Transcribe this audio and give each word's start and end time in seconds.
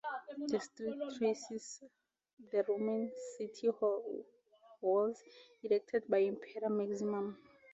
The 0.47 0.59
street 0.59 0.99
traces 1.19 1.83
the 2.51 2.65
Roman 2.67 3.11
city 3.37 3.69
walls 4.81 5.21
erected 5.61 6.07
by 6.09 6.21
Emperor 6.23 6.69
Maximian. 6.71 7.37